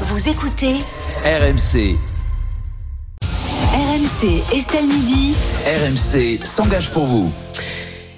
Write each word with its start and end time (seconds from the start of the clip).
Vous 0.00 0.28
écoutez 0.28 0.74
RMC. 1.24 1.96
RMC 3.22 4.42
Estelle 4.52 4.86
Midi. 4.86 5.36
RMC 5.66 6.44
s'engage 6.44 6.90
pour 6.90 7.04
vous. 7.06 7.32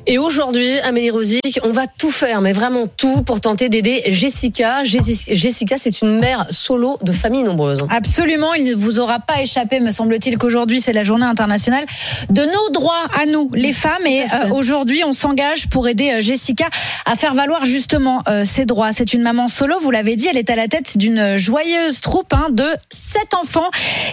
Et 0.09 0.19
aujourd'hui, 0.19 0.79
Amélie 0.81 1.11
Rosic, 1.11 1.59
on 1.65 1.71
va 1.71 1.89
tout 1.89 2.13
faire, 2.13 2.41
mais 2.41 2.53
vraiment 2.53 2.87
tout, 2.87 3.23
pour 3.23 3.41
tenter 3.41 3.69
d'aider 3.69 4.05
Jessica. 4.07 4.85
Jessica, 4.85 5.79
c'est 5.79 6.01
une 6.01 6.21
mère 6.21 6.47
solo 6.51 6.97
de 7.03 7.11
famille 7.11 7.43
nombreuse. 7.43 7.85
Absolument, 7.91 8.55
il 8.55 8.65
ne 8.67 8.75
vous 8.75 9.01
aura 9.01 9.19
pas 9.19 9.41
échappé, 9.41 9.81
me 9.81 9.91
semble-t-il, 9.91 10.39
qu'aujourd'hui, 10.39 10.81
c'est 10.81 10.93
la 10.93 11.03
journée 11.03 11.27
internationale 11.27 11.85
de 12.31 12.43
nos 12.43 12.71
droits 12.73 13.07
à 13.21 13.27
nous, 13.27 13.51
les 13.55 13.73
femmes. 13.73 14.07
Et 14.07 14.23
euh, 14.23 14.51
aujourd'hui, 14.53 15.03
on 15.05 15.11
s'engage 15.11 15.69
pour 15.69 15.89
aider 15.89 16.11
euh, 16.11 16.21
Jessica 16.21 16.67
à 17.05 17.17
faire 17.17 17.35
valoir 17.35 17.65
justement 17.65 18.23
euh, 18.29 18.45
ses 18.45 18.65
droits. 18.65 18.93
C'est 18.93 19.13
une 19.13 19.23
maman 19.23 19.49
solo, 19.49 19.81
vous 19.81 19.91
l'avez 19.91 20.15
dit, 20.15 20.29
elle 20.31 20.39
est 20.39 20.51
à 20.51 20.57
la 20.57 20.69
tête 20.69 20.99
d'une 20.99 21.37
joyeuse 21.37 22.01
troupe 22.01 22.33
hein, 22.33 22.47
de 22.53 22.69
sept 22.91 23.35
enfants, 23.35 23.69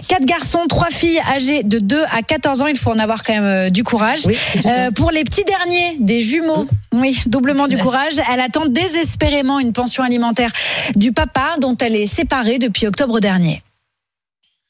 quatre 0.08 0.26
garçons, 0.26 0.66
trois 0.68 0.90
filles 0.90 1.22
âgées 1.32 1.62
de 1.62 1.78
2 1.78 2.04
à 2.12 2.24
14 2.24 2.64
ans. 2.64 2.68
Il 2.68 2.78
faut 2.78 2.92
en 2.92 3.00
avoir 3.00 3.22
quand 3.22 3.40
même 3.40 3.70
du 3.70 3.84
courage. 3.84 4.22
pour 4.96 5.12
les 5.12 5.24
petits 5.24 5.44
derniers, 5.44 5.83
des 6.00 6.22
jumeaux. 6.22 6.68
Oui, 6.92 7.22
doublement 7.26 7.68
du 7.68 7.78
courage. 7.78 8.14
Elle 8.32 8.40
attend 8.40 8.66
désespérément 8.66 9.60
une 9.60 9.74
pension 9.74 10.04
alimentaire 10.04 10.52
du 10.96 11.12
papa 11.12 11.56
dont 11.60 11.76
elle 11.78 11.96
est 11.96 12.08
séparée 12.08 12.60
depuis 12.60 12.88
octobre 12.88 13.20
dernier. 13.20 13.62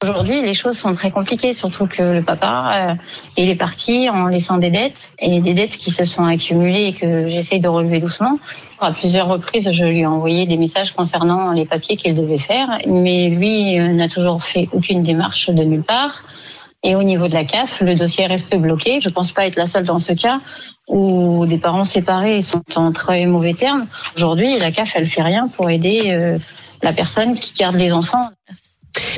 Aujourd'hui, 0.04 0.42
les 0.42 0.54
choses 0.54 0.78
sont 0.78 0.94
très 0.96 1.12
compliquées, 1.12 1.54
surtout 1.54 1.88
que 1.88 2.04
le 2.04 2.22
papa, 2.22 2.72
euh, 2.76 2.96
il 3.38 3.50
est 3.50 3.56
parti 3.56 4.10
en 4.10 4.28
laissant 4.28 4.58
des 4.58 4.70
dettes, 4.70 5.14
et 5.18 5.40
des 5.40 5.54
dettes 5.54 5.78
qui 5.78 5.92
se 5.92 6.04
sont 6.04 6.26
accumulées 6.26 6.88
et 6.88 6.94
que 6.94 7.30
j'essaye 7.30 7.62
de 7.62 7.70
relever 7.70 8.02
doucement. 8.02 8.38
À 8.82 8.92
plusieurs 8.92 9.30
reprises, 9.30 9.72
je 9.72 9.86
lui 9.86 10.00
ai 10.00 10.06
envoyé 10.06 10.46
des 10.46 10.58
messages 10.58 10.92
concernant 10.92 11.54
les 11.54 11.66
papiers 11.66 11.96
qu'il 11.96 12.16
devait 12.16 12.38
faire, 12.38 12.80
mais 12.86 13.30
lui 13.30 13.80
euh, 13.80 13.94
n'a 13.94 14.10
toujours 14.10 14.44
fait 14.44 14.68
aucune 14.74 15.04
démarche 15.04 15.50
de 15.50 15.64
nulle 15.64 15.84
part. 15.84 16.26
Et 16.84 16.96
au 16.96 17.04
niveau 17.04 17.30
de 17.30 17.34
la 17.34 17.46
CAF, 17.46 17.80
le 17.80 17.96
dossier 17.96 18.26
reste 18.28 18.56
bloqué. 18.58 19.00
Je 19.00 19.08
ne 19.08 19.14
pense 19.14 19.32
pas 19.32 19.48
être 19.48 19.56
la 19.56 19.68
seule 19.68 19.86
dans 19.86 20.00
ce 20.00 20.12
cas 20.14 20.42
où 20.90 21.46
des 21.46 21.58
parents 21.58 21.86
séparés 21.86 22.42
sont 22.42 22.64
en 22.76 22.92
très 22.92 23.26
mauvais 23.26 23.54
termes. 23.54 23.88
Aujourd'hui, 24.18 24.60
la 24.60 24.72
CAF, 24.72 24.92
elle 24.96 25.08
fait 25.08 25.22
rien 25.22 25.48
pour 25.48 25.70
aider 25.70 26.08
euh, 26.08 26.38
la 26.82 26.92
personne 26.92 27.40
qui 27.40 27.54
garde 27.54 27.76
les 27.76 27.94
enfants 27.94 28.30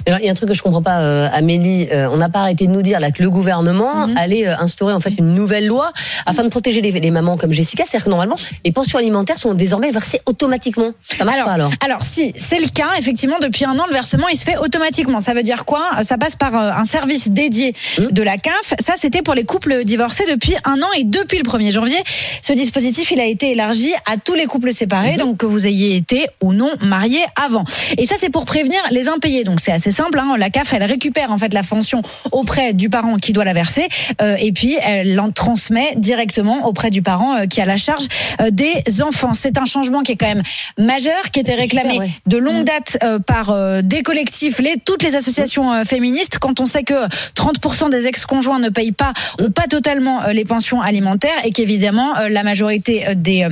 alors, 0.06 0.20
il 0.20 0.26
y 0.26 0.30
a 0.30 0.32
un 0.32 0.36
truc 0.36 0.50
que 0.50 0.56
je 0.56 0.62
comprends 0.62 0.82
pas, 0.82 1.02
euh, 1.02 1.28
Amélie. 1.32 1.88
Euh, 1.92 2.08
on 2.12 2.18
n'a 2.18 2.30
pas 2.30 2.40
arrêté 2.40 2.68
de 2.68 2.72
nous 2.72 2.82
dire 2.82 3.00
là 3.00 3.12
que 3.12 3.24
le 3.24 3.30
gouvernement 3.30 4.08
mhm. 4.08 4.18
allait 4.18 4.48
euh, 4.48 4.56
instaurer 4.60 4.94
en 4.94 5.00
fait 5.00 5.14
une 5.18 5.34
nouvelle 5.34 5.68
loi 5.68 5.92
afin 6.26 6.44
de 6.44 6.50
protéger 6.50 6.82
les, 6.82 6.92
les 6.92 7.12
mamans 7.12 7.38
comme 7.38 7.52
Jessica. 7.52 7.84
C'est-à-dire 7.86 8.06
que 8.06 8.10
normalement, 8.10 8.36
les 8.64 8.72
pensions 8.72 9.00
alimentaires 9.00 9.38
sont 9.38 9.54
désormais 9.54 9.92
versées 9.92 10.22
automatiquement. 10.26 10.92
Ça 11.04 11.26
marche 11.26 11.38
alors, 11.38 11.48
pas 11.48 11.54
alors 11.54 11.72
Alors, 11.84 12.04
si 12.04 12.34
c'est 12.36 12.60
le 12.60 12.68
cas, 12.68 12.90
effectivement, 12.98 13.38
depuis 13.42 13.66
un 13.66 13.78
an, 13.80 13.86
le 13.88 13.94
versement 13.94 14.28
il 14.28 14.38
se 14.38 14.46
fait 14.46 14.58
automatiquement. 14.58 15.20
Ça 15.20 15.34
veut 15.34 15.44
dire 15.44 15.66
quoi? 15.66 16.04
Ça 16.04 16.18
passe 16.18 16.36
par 16.36 16.56
un 16.56 16.84
service 16.84 17.30
dédié 17.30 17.76
mmh. 17.98 18.08
de 18.12 18.24
la 18.24 18.38
CAF. 18.38 18.74
Ça, 18.80 18.94
c'était 18.96 19.22
pour 19.22 19.34
les 19.34 19.44
couples 19.44 19.84
divorcés 19.84 20.26
depuis 20.30 20.56
un 20.66 20.82
an 20.82 20.88
et 20.98 21.04
depuis 21.04 21.38
le 21.38 21.44
1er 21.44 21.72
janvier. 21.72 21.98
Ce 22.42 22.54
dispositif, 22.54 23.12
il 23.12 23.20
a 23.20 23.26
été 23.26 23.52
élargi 23.52 23.94
à 24.06 24.18
tous 24.18 24.34
les 24.34 24.46
couples 24.46 24.74
séparés, 24.74 25.16
mmh. 25.16 25.20
donc 25.20 25.38
que 25.38 25.46
vous 25.46 25.68
ayez 25.68 25.96
été 25.96 26.28
ou 26.42 26.54
non 26.54 26.72
mariés 26.82 27.24
avant. 27.36 27.64
Et 27.98 28.06
ça, 28.06 28.16
c'est 28.18 28.30
pour 28.30 28.46
prévenir 28.46 28.80
les 28.92 29.08
impayés. 29.08 29.44
Donc, 29.44 29.60
c'est 29.60 29.72
assez 29.72 29.85
simple. 29.92 30.20
Hein. 30.20 30.36
La 30.38 30.50
CAF, 30.50 30.74
elle 30.74 30.84
récupère 30.84 31.32
en 31.32 31.38
fait 31.38 31.54
la 31.54 31.64
pension 31.64 32.02
auprès 32.32 32.74
du 32.74 32.90
parent 32.90 33.16
qui 33.16 33.34
doit 33.34 33.46
la 33.46 33.54
verser, 33.54 33.88
euh, 34.22 34.36
et 34.40 34.52
puis 34.52 34.78
elle 34.86 35.16
l'en 35.16 35.32
transmet 35.32 35.94
directement 35.96 36.66
auprès 36.68 36.90
du 36.90 37.02
parent 37.02 37.36
euh, 37.36 37.46
qui 37.46 37.62
a 37.62 37.66
la 37.66 37.78
charge 37.78 38.06
euh, 38.42 38.50
des 38.52 39.02
enfants. 39.02 39.34
C'est 39.34 39.58
un 39.58 39.66
changement 39.66 40.02
qui 40.02 40.14
est 40.14 40.16
quand 40.16 40.28
même 40.28 40.44
majeur, 40.78 41.32
qui 41.32 41.40
était 41.40 41.56
réclamé 41.56 42.00
de 42.26 42.38
longue 42.38 42.62
mm. 42.62 42.64
date 42.64 42.98
par 43.26 43.56
des 43.84 44.04
collectifs, 44.04 44.60
les, 44.60 44.76
toutes 44.84 45.04
les 45.04 45.16
associations 45.16 45.84
féministes. 45.86 46.38
Quand 46.40 46.60
on 46.60 46.66
sait 46.66 46.84
que 46.84 47.08
30% 47.36 47.90
des 47.90 48.08
ex-conjoints 48.08 48.60
ne 48.60 48.70
payent 48.70 48.92
pas 48.92 49.14
ou 49.42 49.50
pas 49.50 49.68
totalement 49.68 50.22
les 50.28 50.44
pensions 50.44 50.82
alimentaires, 50.82 51.38
et 51.44 51.52
qu'évidemment 51.52 52.14
la 52.30 52.44
majorité 52.44 53.06
des 53.16 53.48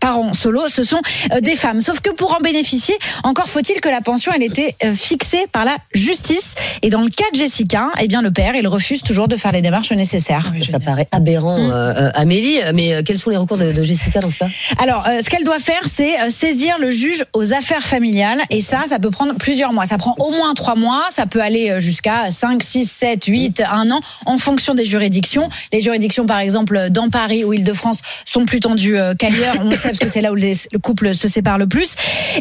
parents 0.00 0.32
solos, 0.32 0.68
ce 0.68 0.82
sont 0.82 1.00
des 1.40 1.54
femmes. 1.54 1.80
Sauf 1.80 2.00
que 2.00 2.10
pour 2.10 2.34
en 2.34 2.40
bénéficier, 2.40 2.96
encore 3.22 3.46
faut-il 3.46 3.80
que 3.80 3.88
la 3.88 4.00
pension 4.00 4.32
elle 4.34 4.42
était 4.42 4.74
fixée 4.94 5.46
par 5.52 5.64
la 5.64 5.75
justice. 5.94 6.54
Et 6.82 6.90
dans 6.90 7.00
le 7.00 7.08
cas 7.08 7.24
de 7.32 7.38
Jessica, 7.38 7.88
eh 8.00 8.08
bien, 8.08 8.22
le 8.22 8.30
père, 8.30 8.54
il 8.54 8.66
refuse 8.68 9.02
toujours 9.02 9.28
de 9.28 9.36
faire 9.36 9.52
les 9.52 9.62
démarches 9.62 9.92
nécessaires. 9.92 10.52
ça 10.70 10.80
paraît 10.80 11.08
aberrant, 11.12 11.58
mm. 11.58 11.70
euh, 11.70 11.94
euh, 11.94 12.10
Amélie. 12.14 12.58
Mais 12.74 12.94
euh, 12.94 13.02
quels 13.04 13.18
sont 13.18 13.30
les 13.30 13.36
recours 13.36 13.56
de, 13.56 13.82
Jessica 13.82 14.20
dans 14.20 14.30
ce 14.30 14.38
cas 14.40 14.48
Alors, 14.78 15.04
ce 15.06 15.28
qu'elle 15.28 15.44
doit 15.44 15.58
faire, 15.58 15.82
c'est 15.90 16.30
saisir 16.30 16.78
le 16.78 16.90
juge 16.90 17.24
aux 17.32 17.54
affaires 17.54 17.86
familiales. 17.86 18.40
Et 18.50 18.60
ça, 18.60 18.82
ça 18.86 18.98
peut 18.98 19.10
prendre 19.10 19.34
plusieurs 19.34 19.72
mois. 19.72 19.86
Ça 19.86 19.98
prend 19.98 20.14
au 20.18 20.30
moins 20.30 20.54
trois 20.54 20.74
mois. 20.74 21.04
Ça 21.10 21.26
peut 21.26 21.40
aller 21.40 21.80
jusqu'à 21.80 22.30
5, 22.30 22.62
6, 22.62 22.90
7, 22.90 23.24
8, 23.24 23.62
un 23.70 23.90
an, 23.90 24.00
en 24.26 24.38
fonction 24.38 24.74
des 24.74 24.84
juridictions. 24.84 25.48
Les 25.72 25.80
juridictions, 25.80 26.26
par 26.26 26.40
exemple, 26.40 26.90
dans 26.90 27.08
Paris 27.08 27.44
ou 27.44 27.52
Île-de-France, 27.52 28.00
sont 28.24 28.44
plus 28.44 28.60
tendues 28.60 28.98
qu'ailleurs. 29.18 29.56
On 29.60 29.68
le 29.68 29.76
sait 29.76 29.88
parce 29.88 29.98
que 29.98 30.08
c'est 30.08 30.20
là 30.20 30.32
où 30.32 30.36
le 30.36 30.78
couple 30.78 31.14
se 31.14 31.28
sépare 31.28 31.58
le 31.58 31.66
plus. 31.66 31.94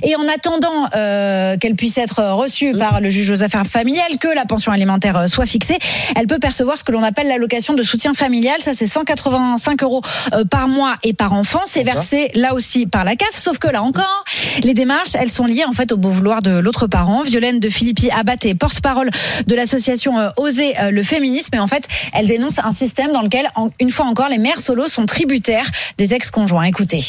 Et 0.03 0.15
en 0.15 0.27
attendant 0.27 0.87
qu'elle 1.57 1.75
puisse 1.75 1.97
être 1.97 2.21
reçue 2.33 2.73
par 2.73 3.01
le 3.01 3.09
juge 3.09 3.24
aux 3.31 3.43
affaires 3.43 3.65
familiales, 3.65 4.17
que 4.19 4.27
la 4.27 4.45
pension 4.45 4.71
alimentaire 4.71 5.17
euh, 5.17 5.27
soit 5.27 5.45
fixée, 5.45 5.77
elle 6.15 6.27
peut 6.27 6.39
percevoir 6.39 6.77
ce 6.77 6.83
que 6.83 6.91
l'on 6.91 7.03
appelle 7.03 7.27
l'allocation 7.27 7.73
de 7.73 7.83
soutien 7.83 8.13
familial. 8.13 8.59
Ça, 8.59 8.73
c'est 8.73 8.85
185 8.85 9.83
euros 9.83 10.01
euh, 10.33 10.45
par 10.45 10.67
mois 10.67 10.95
et 11.03 11.13
par 11.13 11.33
enfant. 11.33 11.61
C'est 11.65 11.83
versé 11.83 12.31
là 12.35 12.53
aussi 12.53 12.85
par 12.85 13.05
la 13.05 13.15
CAF. 13.15 13.31
Sauf 13.33 13.57
que 13.57 13.67
là 13.67 13.83
encore, 13.83 14.23
les 14.63 14.73
démarches, 14.73 15.15
elles 15.15 15.31
sont 15.31 15.45
liées 15.45 15.65
en 15.65 15.73
fait 15.73 15.91
au 15.91 15.97
beau 15.97 16.09
vouloir 16.09 16.41
de 16.41 16.51
l'autre 16.51 16.87
parent. 16.87 17.23
Violaine 17.23 17.59
de 17.59 17.69
Philippi 17.69 18.09
Abaté, 18.11 18.55
porte-parole 18.55 19.09
de 19.45 19.55
l'association 19.55 20.19
euh, 20.19 20.29
Oser 20.37 20.73
le 20.91 21.03
féminisme. 21.03 21.55
Et 21.55 21.59
en 21.59 21.67
fait, 21.67 21.87
elle 22.13 22.27
dénonce 22.27 22.59
un 22.59 22.71
système 22.71 23.11
dans 23.11 23.21
lequel, 23.21 23.47
une 23.79 23.91
fois 23.91 24.05
encore, 24.05 24.29
les 24.29 24.37
mères 24.37 24.59
solos 24.59 24.87
sont 24.87 25.05
tributaires 25.05 25.69
des 25.97 26.13
ex-conjoints. 26.13 26.63
Écoutez 26.63 27.03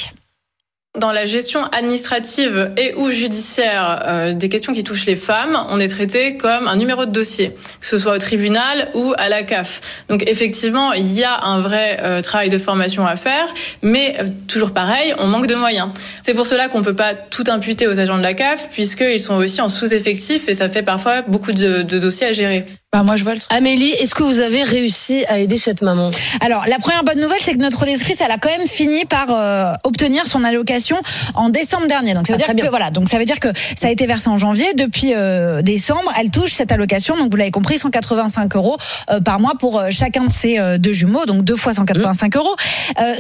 dans 0.96 1.12
la 1.12 1.24
gestion 1.24 1.64
administrative 1.66 2.72
et 2.76 2.94
ou 2.94 3.10
judiciaire 3.10 4.02
euh, 4.06 4.32
des 4.32 4.48
questions 4.48 4.72
qui 4.72 4.84
touchent 4.84 5.06
les 5.06 5.16
femmes, 5.16 5.58
on 5.70 5.80
est 5.80 5.88
traité 5.88 6.36
comme 6.36 6.68
un 6.68 6.76
numéro 6.76 7.06
de 7.06 7.10
dossier, 7.10 7.52
que 7.80 7.86
ce 7.86 7.98
soit 7.98 8.14
au 8.14 8.18
tribunal 8.18 8.88
ou 8.94 9.12
à 9.16 9.28
la 9.28 9.42
CAF. 9.42 9.80
Donc 10.08 10.22
effectivement, 10.28 10.92
il 10.92 11.12
y 11.12 11.24
a 11.24 11.44
un 11.44 11.60
vrai 11.60 11.98
euh, 12.02 12.22
travail 12.22 12.48
de 12.48 12.58
formation 12.58 13.06
à 13.06 13.16
faire, 13.16 13.46
mais 13.82 14.16
euh, 14.20 14.24
toujours 14.48 14.72
pareil, 14.72 15.14
on 15.18 15.26
manque 15.26 15.46
de 15.46 15.54
moyens. 15.54 15.88
C'est 16.22 16.34
pour 16.34 16.46
cela 16.46 16.68
qu'on 16.68 16.82
peut 16.82 16.96
pas 16.96 17.14
tout 17.14 17.44
imputer 17.48 17.86
aux 17.86 18.00
agents 18.00 18.18
de 18.18 18.22
la 18.22 18.34
CAF, 18.34 18.70
puisqu'ils 18.70 19.20
sont 19.20 19.34
aussi 19.34 19.60
en 19.60 19.68
sous-effectif 19.68 20.48
et 20.48 20.54
ça 20.54 20.68
fait 20.68 20.82
parfois 20.82 21.22
beaucoup 21.22 21.52
de, 21.52 21.82
de 21.82 21.98
dossiers 21.98 22.28
à 22.28 22.32
gérer. 22.32 22.64
Bah 22.92 23.02
moi 23.02 23.16
je 23.16 23.24
vois 23.24 23.34
le 23.34 23.40
truc. 23.40 23.52
Amélie, 23.52 23.90
est-ce 23.90 24.14
que 24.14 24.22
vous 24.22 24.38
avez 24.38 24.62
réussi 24.62 25.24
à 25.26 25.40
aider 25.40 25.56
cette 25.56 25.82
maman? 25.82 26.12
Alors 26.40 26.66
la 26.68 26.78
première 26.78 27.02
bonne 27.02 27.20
nouvelle, 27.20 27.40
c'est 27.40 27.52
que 27.52 27.58
notre 27.58 27.82
auditrice, 27.82 28.20
elle 28.20 28.30
a 28.30 28.38
quand 28.38 28.48
même 28.48 28.68
fini 28.68 29.04
par 29.04 29.26
euh, 29.30 29.72
obtenir 29.82 30.24
son 30.26 30.44
allocation 30.44 30.96
en 31.34 31.48
décembre 31.48 31.88
dernier. 31.88 32.14
Donc 32.14 32.28
ça 32.28 32.34
veut 32.34 32.44
ah, 32.48 32.54
dire 32.54 32.64
que 32.64 32.70
voilà, 32.70 32.90
donc 32.90 33.08
ça 33.08 33.18
veut 33.18 33.24
dire 33.24 33.40
que 33.40 33.48
ça 33.76 33.88
a 33.88 33.90
été 33.90 34.06
versé 34.06 34.28
en 34.28 34.36
janvier. 34.36 34.72
Depuis 34.74 35.14
euh, 35.14 35.62
décembre, 35.62 36.12
elle 36.16 36.30
touche 36.30 36.52
cette 36.52 36.70
allocation. 36.70 37.16
Donc 37.16 37.32
vous 37.32 37.36
l'avez 37.36 37.50
compris, 37.50 37.76
185 37.76 38.54
euros 38.54 38.78
euh, 39.10 39.20
par 39.20 39.40
mois 39.40 39.54
pour 39.58 39.82
chacun 39.90 40.26
de 40.26 40.32
ses 40.32 40.78
deux 40.78 40.92
jumeaux, 40.92 41.26
donc 41.26 41.42
deux 41.42 41.56
fois 41.56 41.72
185 41.72 42.34
mmh. 42.34 42.38
euros. 42.38 42.56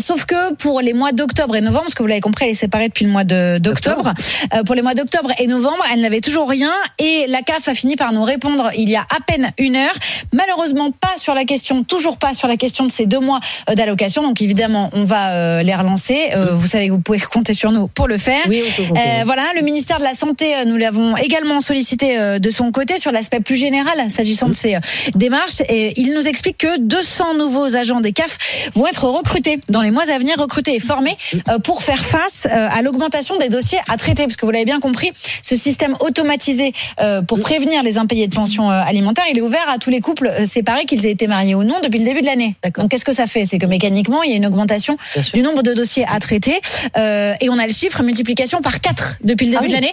sauf 0.00 0.26
que 0.26 0.54
pour 0.54 0.80
les 0.80 0.92
mois 0.92 1.10
d'octobre 1.10 1.56
et 1.56 1.60
novembre, 1.60 1.86
parce 1.86 1.94
que 1.94 2.04
vous 2.04 2.08
l'avez 2.08 2.20
compris, 2.20 2.44
elle 2.44 2.52
est 2.52 2.54
séparée 2.54 2.86
depuis 2.86 3.04
le 3.04 3.10
mois 3.10 3.24
d'octobre. 3.24 4.14
pour 4.64 4.76
les 4.76 4.82
mois 4.82 4.94
d'octobre 4.94 5.32
et 5.40 5.48
novembre, 5.48 5.84
elle 5.92 6.02
n'avait 6.02 6.20
toujours 6.20 6.48
rien 6.48 6.72
et 7.00 7.26
la 7.28 7.42
CAF 7.42 7.66
a 7.66 7.74
fini 7.74 7.96
par 7.96 8.12
nous 8.12 8.22
répondre 8.22 8.70
il 8.76 8.88
y 8.88 8.94
a 8.94 9.02
à 9.02 9.18
peine 9.26 9.50
une 9.58 9.65
heure. 9.74 9.94
Malheureusement, 10.32 10.90
pas 10.92 11.16
sur 11.16 11.34
la 11.34 11.44
question, 11.44 11.82
toujours 11.82 12.18
pas 12.18 12.34
sur 12.34 12.46
la 12.48 12.56
question 12.56 12.84
de 12.84 12.90
ces 12.90 13.06
deux 13.06 13.20
mois 13.20 13.40
euh, 13.68 13.74
d'allocation. 13.74 14.22
Donc 14.22 14.42
évidemment, 14.42 14.90
on 14.92 15.04
va 15.04 15.32
euh, 15.32 15.62
les 15.62 15.74
relancer. 15.74 16.30
Euh, 16.34 16.54
vous 16.54 16.66
savez 16.66 16.88
que 16.88 16.92
vous 16.92 17.00
pouvez 17.00 17.18
compter 17.18 17.54
sur 17.54 17.72
nous 17.72 17.88
pour 17.88 18.06
le 18.06 18.18
faire. 18.18 18.42
Oui, 18.48 18.62
voilà, 19.24 19.44
le 19.54 19.62
ministère 19.62 19.98
de 19.98 20.04
la 20.04 20.12
Santé, 20.12 20.64
nous 20.66 20.76
l'avons 20.76 21.16
également 21.16 21.60
sollicité 21.60 22.38
de 22.38 22.50
son 22.50 22.70
côté 22.70 22.98
sur 22.98 23.12
l'aspect 23.12 23.40
plus 23.40 23.56
général 23.56 24.10
s'agissant 24.10 24.48
de 24.48 24.54
ces 24.54 24.76
démarches. 25.14 25.62
Et 25.68 25.98
il 26.00 26.12
nous 26.12 26.28
explique 26.28 26.58
que 26.58 26.78
200 26.78 27.34
nouveaux 27.34 27.76
agents 27.76 28.00
des 28.00 28.12
CAF 28.12 28.70
vont 28.74 28.86
être 28.86 29.04
recrutés 29.04 29.58
dans 29.68 29.82
les 29.82 29.90
mois 29.90 30.10
à 30.10 30.18
venir, 30.18 30.38
recrutés 30.38 30.74
et 30.74 30.78
formés 30.78 31.16
pour 31.64 31.82
faire 31.82 32.04
face 32.04 32.46
à 32.46 32.82
l'augmentation 32.82 33.36
des 33.38 33.48
dossiers 33.48 33.78
à 33.88 33.96
traiter. 33.96 34.24
Parce 34.24 34.36
que 34.36 34.44
vous 34.44 34.52
l'avez 34.52 34.64
bien 34.64 34.80
compris, 34.80 35.12
ce 35.42 35.56
système 35.56 35.94
automatisé 36.00 36.72
pour 37.26 37.40
prévenir 37.40 37.82
les 37.82 37.98
impayés 37.98 38.28
de 38.28 38.34
pension 38.34 38.70
alimentaire, 38.70 39.24
il 39.30 39.38
est 39.38 39.42
ouvert 39.46 39.68
à 39.68 39.78
tous 39.78 39.90
les 39.90 40.00
couples 40.00 40.26
euh, 40.26 40.44
séparés, 40.44 40.84
qu'ils 40.84 41.06
aient 41.06 41.10
été 41.10 41.26
mariés 41.26 41.54
ou 41.54 41.64
non, 41.64 41.76
depuis 41.82 41.98
le 42.00 42.04
début 42.04 42.20
de 42.20 42.26
l'année. 42.26 42.56
Donc, 42.76 42.90
qu'est-ce 42.90 43.04
que 43.04 43.12
ça 43.12 43.26
fait? 43.26 43.44
C'est 43.46 43.58
que 43.58 43.66
mécaniquement, 43.66 44.22
il 44.22 44.30
y 44.30 44.34
a 44.34 44.36
une 44.36 44.46
augmentation 44.46 44.96
du 45.32 45.42
nombre 45.42 45.62
de 45.62 45.72
dossiers 45.72 46.04
à 46.08 46.18
traiter. 46.18 46.60
Euh, 46.96 47.32
et 47.40 47.48
on 47.48 47.58
a 47.58 47.66
le 47.66 47.72
chiffre 47.72 48.02
multiplication 48.02 48.60
par 48.60 48.80
4 48.80 49.18
depuis 49.24 49.46
le 49.46 49.52
début 49.52 49.58
Ah 49.58 49.62
oui. 49.64 49.68
de 49.68 49.74
l'année. 49.74 49.92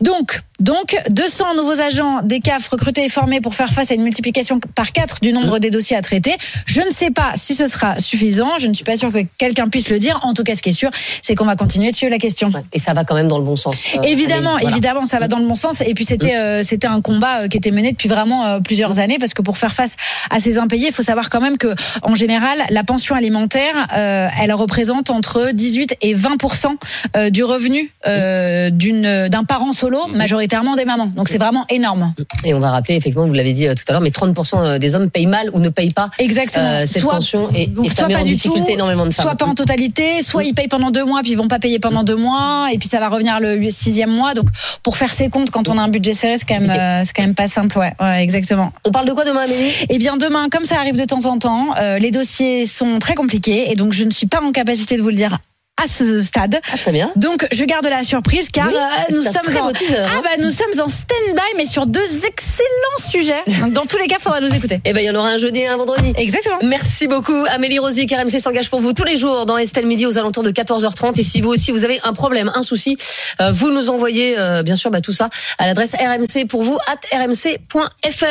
Donc, 0.00 0.40
donc, 0.60 0.96
200 1.10 1.54
nouveaux 1.56 1.80
agents 1.80 2.20
des 2.22 2.40
CAF 2.40 2.68
recrutés 2.68 3.04
et 3.04 3.08
formés 3.08 3.40
pour 3.40 3.54
faire 3.54 3.72
face 3.72 3.90
à 3.90 3.94
une 3.94 4.02
multiplication 4.02 4.60
par 4.74 4.92
4 4.92 5.20
du 5.22 5.32
nombre 5.32 5.58
des 5.58 5.70
dossiers 5.70 5.96
à 5.96 6.02
traiter. 6.02 6.36
Je 6.66 6.80
ne 6.82 6.90
sais 6.90 7.10
pas 7.10 7.32
si 7.34 7.54
ce 7.54 7.66
sera 7.66 7.98
suffisant. 7.98 8.58
Je 8.58 8.68
ne 8.68 8.74
suis 8.74 8.84
pas 8.84 8.96
sûre 8.96 9.12
que 9.12 9.24
quelqu'un 9.38 9.68
puisse 9.68 9.88
le 9.90 9.98
dire. 9.98 10.20
En 10.22 10.34
tout 10.34 10.44
cas, 10.44 10.54
ce 10.54 10.62
qui 10.62 10.68
est 10.70 10.72
sûr, 10.72 10.90
c'est 11.22 11.34
qu'on 11.34 11.44
va 11.44 11.56
continuer 11.56 11.90
de 11.90 11.96
suivre 11.96 12.12
la 12.12 12.18
question. 12.18 12.52
Et 12.72 12.78
ça 12.78 12.92
va 12.92 13.04
quand 13.04 13.14
même 13.14 13.28
dans 13.28 13.38
le 13.38 13.44
bon 13.44 13.56
sens. 13.56 13.82
euh, 13.96 14.02
Évidemment. 14.02 14.52
Voilà. 14.52 14.70
évidemment, 14.70 15.04
ça 15.04 15.18
va 15.18 15.28
dans 15.28 15.38
le 15.38 15.46
bon 15.46 15.54
sens. 15.54 15.80
Et 15.80 15.94
puis 15.94 16.04
c'était 16.04 16.36
euh, 16.36 16.62
c'était 16.62 16.86
un 16.86 17.00
combat 17.00 17.42
euh, 17.42 17.48
qui 17.48 17.56
était 17.56 17.70
mené 17.70 17.92
depuis 17.92 18.08
vraiment 18.08 18.44
euh, 18.44 18.60
plusieurs 18.60 18.98
années 18.98 19.18
parce 19.18 19.34
que 19.34 19.42
pour 19.42 19.58
faire 19.58 19.72
face 19.72 19.96
à 20.30 20.40
ces 20.40 20.58
impayés, 20.58 20.88
il 20.88 20.94
faut 20.94 21.02
savoir 21.02 21.30
quand 21.30 21.40
même 21.40 21.58
que 21.58 21.74
en 22.02 22.14
général, 22.14 22.58
la 22.70 22.84
pension 22.84 23.14
alimentaire, 23.14 23.74
euh, 23.96 24.28
elle 24.40 24.52
représente 24.52 25.10
entre 25.10 25.50
18 25.52 25.96
et 26.02 26.14
20 26.14 26.36
euh, 27.16 27.30
du 27.30 27.44
revenu 27.44 27.92
euh, 28.06 28.70
d'une 28.70 29.28
d'un 29.28 29.44
parent 29.44 29.72
solo, 29.72 30.06
majoritairement 30.50 30.76
des 30.76 30.84
mamans. 30.84 31.06
Donc 31.14 31.28
c'est 31.28 31.38
vraiment 31.38 31.64
énorme. 31.68 32.14
Et 32.44 32.54
on 32.54 32.60
va 32.60 32.70
rappeler, 32.70 32.96
effectivement, 32.96 33.26
vous 33.26 33.32
l'avez 33.32 33.52
dit 33.52 33.66
euh, 33.68 33.74
tout 33.74 33.84
à 33.88 33.92
l'heure, 33.92 34.00
mais 34.00 34.10
30% 34.10 34.78
des 34.78 34.94
hommes 34.94 35.10
payent 35.10 35.26
mal 35.26 35.50
ou 35.52 35.60
ne 35.60 35.68
payent 35.68 35.92
pas 35.92 36.10
Exactement. 36.18 36.66
euh, 36.66 36.86
cette 36.86 37.02
Soit- 37.02 37.12
pension 37.14 37.48
et, 37.54 37.70
et 37.84 37.88
ça 37.88 37.94
soit 37.96 38.08
met 38.08 38.14
pas 38.14 38.20
en 38.20 38.24
du 38.24 38.32
difficulté 38.32 38.66
tout, 38.66 38.72
énormément 38.72 39.06
de 39.06 39.12
femmes. 39.12 39.24
Soit 39.26 39.36
pas 39.36 39.46
en 39.46 39.54
totalité, 39.54 40.22
soit 40.22 40.44
ils 40.44 40.54
payent 40.54 40.68
pendant 40.68 40.90
deux 40.90 41.04
mois 41.04 41.20
puis 41.22 41.32
ils 41.32 41.36
vont 41.36 41.48
pas 41.48 41.58
payer 41.58 41.78
pendant 41.78 42.02
deux 42.04 42.16
mois 42.16 42.68
et 42.72 42.78
puis 42.78 42.88
ça 42.88 42.98
va 43.00 43.08
revenir 43.08 43.38
le 43.40 43.68
sixième 43.70 44.10
mois. 44.10 44.34
Donc 44.34 44.46
pour 44.82 44.96
faire 44.96 45.12
ses 45.12 45.28
comptes 45.28 45.50
quand 45.50 45.68
on 45.68 45.78
a 45.78 45.82
un 45.82 45.88
budget 45.88 46.12
serré, 46.12 46.36
c'est 46.38 46.46
quand 46.48 46.60
même 46.60 46.70
euh, 46.70 47.02
c'est 47.04 47.12
quand 47.14 47.22
même 47.22 47.34
pas 47.34 47.48
simple. 47.48 47.78
Ouais, 47.78 47.92
ouais 48.00 48.22
exactement. 48.22 48.72
On 48.84 48.90
parle 48.90 49.06
de 49.06 49.12
quoi 49.12 49.24
demain, 49.24 49.40
Amélie? 49.44 49.72
Eh 49.88 49.98
bien 49.98 50.16
demain, 50.16 50.48
comme 50.50 50.64
ça 50.64 50.76
arrive 50.78 50.98
de 50.98 51.04
temps 51.04 51.26
en 51.26 51.38
temps, 51.38 51.68
euh, 51.80 51.98
les 51.98 52.10
dossiers 52.10 52.66
sont 52.66 52.98
très 52.98 53.14
compliqués 53.14 53.70
et 53.70 53.74
donc 53.76 53.92
je 53.92 54.04
ne 54.04 54.10
suis 54.10 54.26
pas 54.26 54.40
en 54.42 54.50
capacité 54.52 54.96
de 54.96 55.02
vous 55.02 55.08
le 55.10 55.14
dire 55.14 55.38
à 55.82 55.86
ce 55.86 56.20
stade. 56.20 56.60
Ah, 56.72 56.76
très 56.76 56.92
bien. 56.92 57.10
Donc 57.16 57.46
je 57.52 57.64
garde 57.64 57.86
la 57.86 58.02
surprise 58.04 58.50
car 58.50 58.68
Oui, 58.68 58.74
euh, 58.74 59.14
nous 59.14 59.22
sommes 59.22 59.62
en 59.62 59.72
teaser, 59.72 59.98
hein. 59.98 60.08
ah 60.18 60.20
bah 60.22 60.30
nous 60.38 60.50
sommes 60.50 60.80
en 60.80 60.88
stand-by 60.88 61.56
mais 61.56 61.64
sur 61.64 61.86
deux 61.86 62.00
excellents 62.26 62.98
sujets. 62.98 63.42
Donc 63.60 63.72
dans 63.72 63.86
tous 63.86 63.98
les 63.98 64.06
cas, 64.06 64.16
il 64.18 64.22
faudra 64.22 64.40
nous 64.40 64.54
écouter. 64.54 64.80
Eh 64.84 64.92
ben, 64.92 65.00
il 65.00 65.06
y 65.06 65.10
en 65.10 65.14
aura 65.14 65.30
un 65.30 65.38
jeudi 65.38 65.60
et 65.60 65.68
un 65.68 65.76
vendredi. 65.76 66.12
Exactement. 66.16 66.58
Merci 66.62 67.06
beaucoup. 67.06 67.44
Amélie 67.48 67.78
Rosy, 67.78 68.06
RMC 68.10 68.40
s'engage 68.40 68.70
pour 68.70 68.80
vous 68.80 68.92
tous 68.92 69.04
les 69.04 69.16
jours 69.16 69.46
dans 69.46 69.58
Estelle 69.58 69.86
Midi 69.86 70.06
aux 70.06 70.18
alentours 70.18 70.42
de 70.42 70.50
14h30. 70.50 71.18
Et 71.18 71.22
si 71.22 71.40
vous 71.40 71.50
aussi, 71.50 71.72
vous 71.72 71.84
avez 71.84 72.00
un 72.04 72.12
problème, 72.12 72.50
un 72.54 72.62
souci, 72.62 72.96
euh, 73.40 73.50
vous 73.50 73.70
nous 73.70 73.90
envoyez, 73.90 74.38
euh, 74.38 74.62
bien 74.62 74.76
sûr, 74.76 74.90
bah, 74.90 75.00
tout 75.00 75.12
ça 75.12 75.28
à 75.58 75.66
l'adresse 75.66 75.94
RMC 75.94 76.46
pour 76.46 76.62
vous, 76.62 76.78
at 76.86 77.24
rmc.fr. 77.24 78.30